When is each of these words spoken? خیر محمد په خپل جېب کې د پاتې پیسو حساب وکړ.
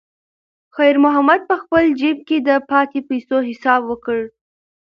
خیر 0.75 0.95
محمد 1.03 1.41
په 1.49 1.55
خپل 1.61 1.83
جېب 1.99 2.17
کې 2.27 2.37
د 2.47 2.49
پاتې 2.69 2.99
پیسو 3.09 3.37
حساب 3.49 3.81
وکړ. 3.91 4.19